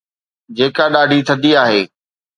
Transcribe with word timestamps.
جيڪا 0.57 0.85
ڏاڍي 0.93 1.19
ٿڌي 1.27 1.51
آهي 1.63 1.81